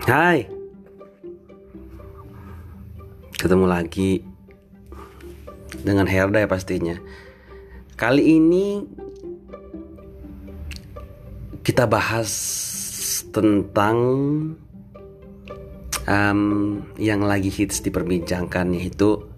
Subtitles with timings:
[0.00, 0.48] Hai
[3.36, 4.24] Ketemu lagi
[5.84, 6.96] Dengan Herda ya pastinya
[8.00, 8.80] Kali ini
[11.60, 12.32] Kita bahas
[13.28, 13.96] Tentang
[16.08, 16.40] um,
[16.96, 19.28] Yang lagi hits diperbincangkan Yaitu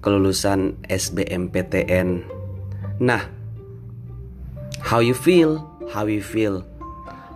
[0.00, 2.24] Kelulusan SBMPTN
[3.04, 3.22] Nah
[4.88, 5.60] How you feel?
[5.92, 6.64] How you feel?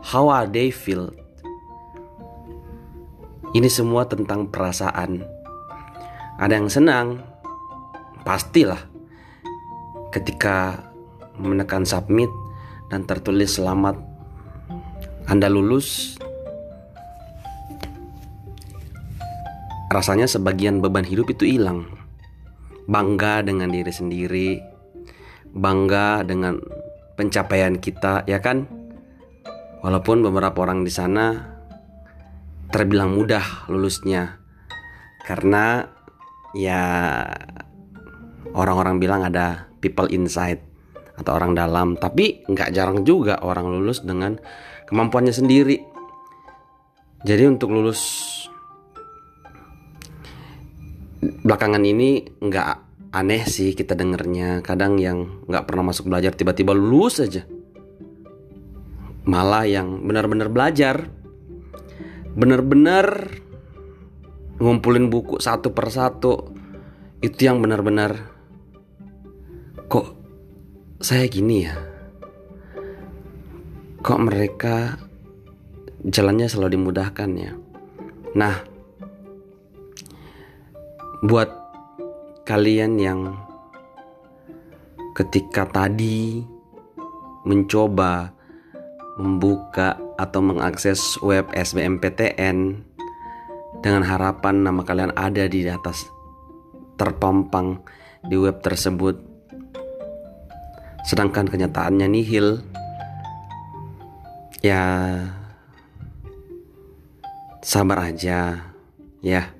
[0.00, 1.12] How are they feel?
[3.52, 5.20] Ini semua tentang perasaan.
[6.40, 7.20] Ada yang senang,
[8.24, 8.80] pastilah.
[10.08, 10.80] Ketika
[11.36, 12.32] menekan submit
[12.88, 14.00] dan tertulis selamat
[15.28, 16.16] Anda lulus.
[19.92, 21.84] Rasanya sebagian beban hidup itu hilang.
[22.88, 24.64] Bangga dengan diri sendiri,
[25.52, 26.56] bangga dengan
[27.20, 28.64] pencapaian kita, ya kan?
[29.84, 31.51] Walaupun beberapa orang di sana
[32.72, 34.40] terbilang mudah lulusnya.
[35.22, 35.84] Karena
[36.56, 36.82] ya
[38.56, 40.64] orang-orang bilang ada people inside
[41.20, 41.94] atau orang dalam.
[42.00, 44.40] Tapi nggak jarang juga orang lulus dengan
[44.88, 45.76] kemampuannya sendiri.
[47.22, 48.02] Jadi untuk lulus
[51.22, 52.68] belakangan ini nggak
[53.14, 54.64] aneh sih kita dengernya.
[54.64, 57.46] Kadang yang nggak pernah masuk belajar tiba-tiba lulus aja.
[59.22, 61.21] Malah yang benar-benar belajar
[62.32, 63.38] bener-bener
[64.62, 66.54] ngumpulin buku satu persatu
[67.22, 68.30] itu yang benar-benar
[69.86, 70.16] kok
[71.02, 71.74] saya gini ya?
[74.02, 74.98] Kok mereka
[76.02, 77.52] jalannya selalu dimudahkan ya?
[78.34, 78.56] Nah
[81.22, 81.50] buat
[82.42, 83.38] kalian yang
[85.14, 86.42] ketika tadi
[87.46, 88.34] mencoba
[89.20, 92.80] membuka atau mengakses web SBMPTN
[93.82, 96.06] dengan harapan nama kalian ada di atas
[96.96, 97.82] terpampang
[98.24, 99.18] di web tersebut.
[101.02, 102.62] Sedangkan kenyataannya nihil.
[104.62, 104.82] Ya
[107.58, 108.70] sabar aja.
[109.18, 109.50] Ya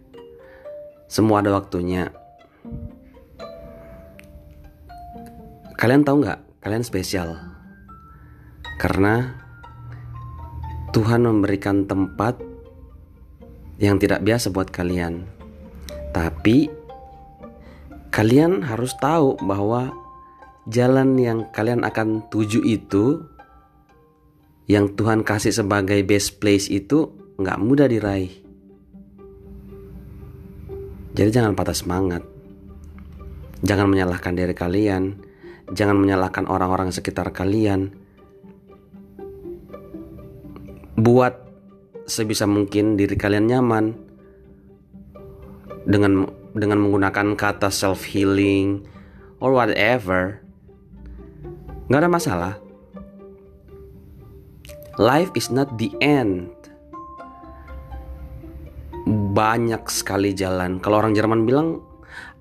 [1.13, 2.09] semua ada waktunya.
[5.77, 6.41] Kalian tahu nggak?
[6.63, 7.37] Kalian spesial.
[8.79, 9.42] Karena
[10.93, 12.37] Tuhan memberikan tempat
[13.81, 15.25] yang tidak biasa buat kalian.
[16.13, 16.69] Tapi
[18.13, 19.89] kalian harus tahu bahwa
[20.69, 23.25] jalan yang kalian akan tuju itu
[24.69, 27.09] yang Tuhan kasih sebagai best place itu
[27.41, 28.45] nggak mudah diraih.
[31.17, 32.21] Jadi jangan patah semangat.
[33.65, 35.17] Jangan menyalahkan diri kalian.
[35.73, 38.02] Jangan menyalahkan orang-orang sekitar kalian
[41.03, 41.35] buat
[42.07, 43.87] sebisa mungkin diri kalian nyaman.
[45.83, 48.87] Dengan dengan menggunakan kata self healing
[49.43, 50.39] or whatever
[51.91, 52.55] nggak ada masalah.
[55.01, 56.53] Life is not the end.
[59.35, 60.79] Banyak sekali jalan.
[60.79, 61.83] Kalau orang Jerman bilang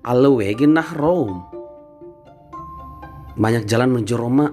[0.06, 1.42] alle Wege nach Rom.
[3.34, 4.52] Banyak jalan menuju Roma.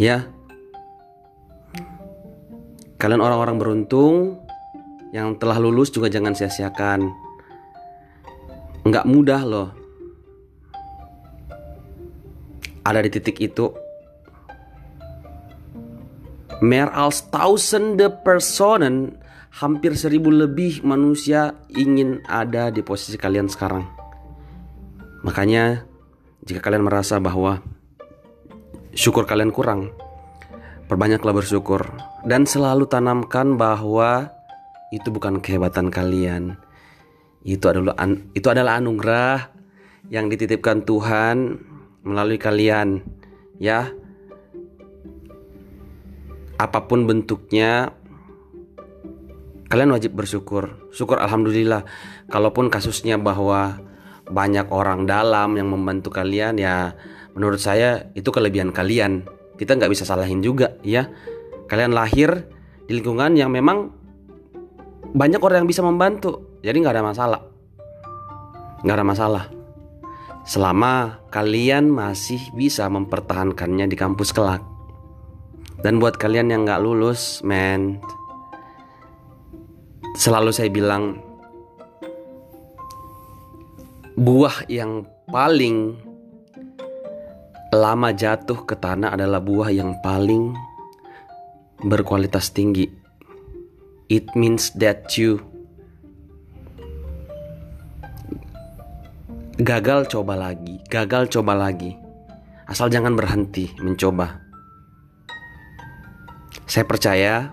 [0.00, 0.37] Ya
[2.98, 4.42] Kalian orang-orang beruntung
[5.14, 7.06] yang telah lulus juga jangan sia-siakan.
[8.82, 9.68] Nggak mudah loh.
[12.82, 13.70] Ada di titik itu.
[16.58, 19.14] Mer als tausende personen,
[19.62, 23.86] hampir seribu lebih manusia ingin ada di posisi kalian sekarang.
[25.22, 25.86] Makanya,
[26.42, 27.62] jika kalian merasa bahwa
[28.90, 29.94] syukur kalian kurang,
[30.88, 31.84] Perbanyaklah bersyukur
[32.24, 34.32] dan selalu tanamkan bahwa
[34.88, 36.56] itu bukan kehebatan kalian.
[37.44, 37.92] Itu adalah
[38.32, 39.52] itu adalah anugerah
[40.08, 41.60] yang dititipkan Tuhan
[42.08, 43.04] melalui kalian,
[43.60, 43.92] ya.
[46.56, 47.92] Apa pun bentuknya
[49.68, 50.88] kalian wajib bersyukur.
[50.88, 51.84] Syukur alhamdulillah.
[52.32, 53.76] Kalaupun kasusnya bahwa
[54.24, 56.92] banyak orang dalam yang membantu kalian ya
[57.32, 59.24] menurut saya itu kelebihan kalian
[59.58, 61.10] kita nggak bisa salahin juga ya.
[61.68, 62.46] Kalian lahir
[62.86, 63.90] di lingkungan yang memang
[65.12, 66.56] banyak orang yang bisa membantu.
[66.62, 67.40] Jadi nggak ada masalah.
[68.86, 69.44] Nggak ada masalah.
[70.48, 74.64] Selama kalian masih bisa mempertahankannya di kampus kelak.
[75.82, 78.00] Dan buat kalian yang nggak lulus men
[80.18, 81.22] selalu saya bilang
[84.18, 86.07] buah yang paling
[87.68, 90.56] lama jatuh ke tanah adalah buah yang paling
[91.84, 92.88] berkualitas tinggi.
[94.08, 95.44] It means that you
[99.60, 101.92] gagal coba lagi, gagal coba lagi.
[102.64, 104.40] Asal jangan berhenti mencoba.
[106.68, 107.52] Saya percaya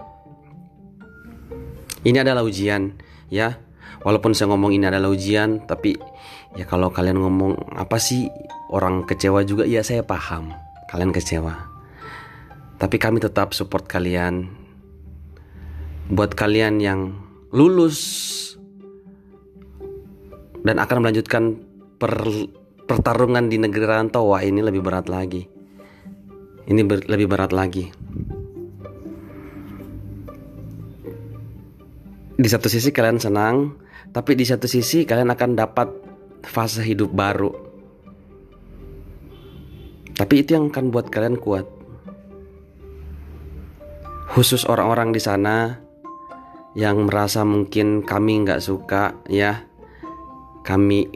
[2.08, 2.96] ini adalah ujian,
[3.28, 3.60] ya.
[4.06, 5.98] Walaupun saya ngomong ini adalah ujian, tapi
[6.56, 8.30] ya kalau kalian ngomong apa sih
[8.70, 10.54] orang kecewa juga, ya saya paham.
[10.90, 11.54] Kalian kecewa.
[12.76, 14.52] Tapi kami tetap support kalian.
[16.12, 17.18] Buat kalian yang
[17.50, 17.98] lulus
[20.66, 21.62] dan akan melanjutkan
[21.98, 22.14] per,
[22.86, 25.46] pertarungan di negeri rantau, wah ini lebih berat lagi.
[26.66, 27.90] Ini ber, lebih berat lagi.
[32.36, 33.80] Di satu sisi kalian senang,
[34.12, 35.88] tapi di satu sisi kalian akan dapat
[36.44, 37.75] fase hidup baru.
[40.26, 41.70] Tapi itu yang akan buat kalian kuat.
[44.34, 45.78] Khusus orang-orang di sana
[46.74, 49.70] yang merasa mungkin kami nggak suka, ya,
[50.66, 51.14] kami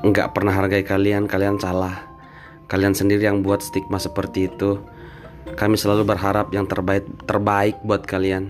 [0.00, 2.08] nggak pernah hargai kalian, kalian salah.
[2.72, 4.80] Kalian sendiri yang buat stigma seperti itu.
[5.52, 8.48] Kami selalu berharap yang terbaik terbaik buat kalian.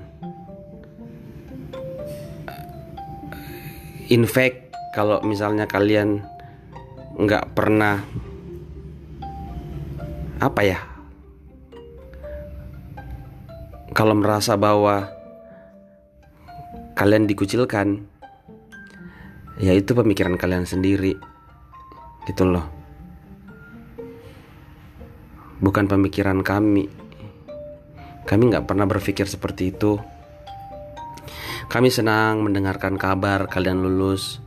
[4.15, 6.23] In fact, kalau misalnya kalian
[7.19, 8.07] nggak pernah
[10.39, 10.79] apa ya,
[13.91, 15.11] kalau merasa bahwa
[16.95, 18.07] kalian dikucilkan,
[19.59, 21.19] ya itu pemikiran kalian sendiri,
[22.31, 22.67] gitu loh.
[25.59, 26.87] Bukan pemikiran kami.
[28.23, 29.99] Kami nggak pernah berpikir seperti itu.
[31.67, 34.39] Kami senang mendengarkan kabar kalian lulus.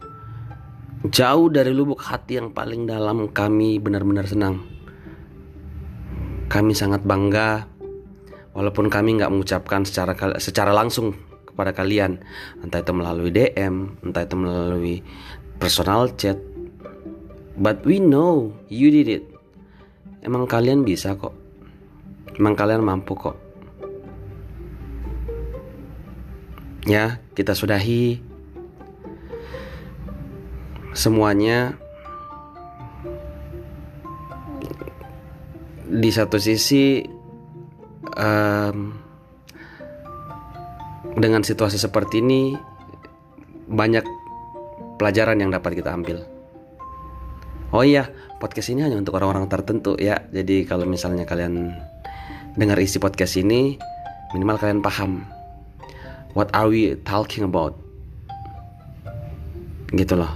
[1.12, 4.81] Jauh dari lubuk hati yang paling dalam kami benar-benar senang.
[6.52, 7.64] Kami sangat bangga
[8.52, 11.16] walaupun kami nggak mengucapkan secara secara langsung
[11.48, 12.20] kepada kalian,
[12.60, 15.00] entah itu melalui DM, entah itu melalui
[15.60, 16.36] personal chat.
[17.56, 19.24] But we know you did it.
[20.24, 21.36] Emang kalian bisa kok.
[22.36, 23.38] Emang kalian mampu kok.
[26.90, 28.18] Ya, kita sudahi
[30.98, 31.78] semuanya.
[35.92, 37.04] Di satu sisi,
[38.16, 38.78] um,
[41.20, 42.56] dengan situasi seperti ini,
[43.68, 44.06] banyak
[44.96, 46.24] pelajaran yang dapat kita ambil.
[47.76, 48.08] Oh iya,
[48.40, 50.24] podcast ini hanya untuk orang-orang tertentu ya.
[50.32, 51.76] Jadi kalau misalnya kalian
[52.56, 53.76] dengar isi podcast ini,
[54.32, 55.28] minimal kalian paham
[56.34, 57.76] what are we talking about
[59.92, 60.32] gitu loh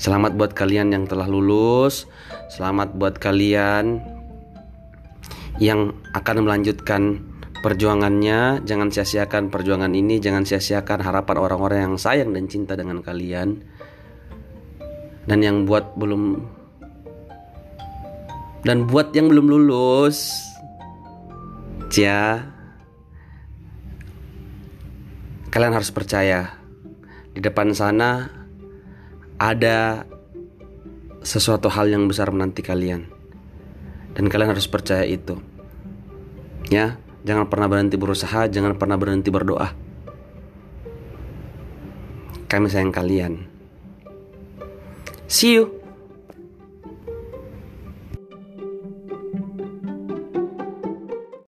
[0.00, 2.08] selamat buat kalian yang telah lulus
[2.46, 3.98] selamat buat kalian
[5.58, 7.22] yang akan melanjutkan
[7.64, 8.62] perjuangannya.
[8.62, 13.62] Jangan sia-siakan perjuangan ini jangan sia-siakan harapan orang-orang yang sayang dan cinta dengan kalian.
[15.26, 16.38] Dan yang buat belum
[18.62, 20.38] dan buat yang belum lulus
[21.90, 22.46] ya
[25.50, 26.54] kalian harus percaya.
[27.34, 28.30] Di depan sana
[29.36, 30.06] ada
[31.26, 33.10] sesuatu hal yang besar menanti kalian.
[34.14, 35.42] Dan kalian harus percaya itu.
[36.70, 39.74] Ya jangan pernah berhenti berusaha jangan pernah berhenti berdoa.
[42.46, 43.50] Kami sayang kalian.
[45.26, 45.75] See you